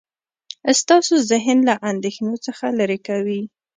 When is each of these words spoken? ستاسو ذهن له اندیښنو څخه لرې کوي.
ستاسو 0.79 1.13
ذهن 1.31 1.57
له 1.69 1.75
اندیښنو 1.91 2.35
څخه 2.45 2.65
لرې 2.79 2.99
کوي. 3.07 3.41